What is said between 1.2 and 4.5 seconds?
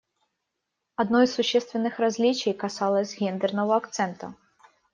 из существенных различий касалось гендерного акцента.